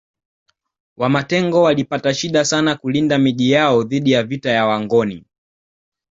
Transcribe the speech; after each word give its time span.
Wamatengo 0.97 1.61
walipata 1.63 2.13
shida 2.13 2.45
sana 2.45 2.75
kulinda 2.75 3.17
Miji 3.17 3.51
yao 3.51 3.83
dhidi 3.83 4.11
ya 4.11 4.23
vita 4.23 4.51
ya 4.51 4.65
Wangoni 4.65 5.25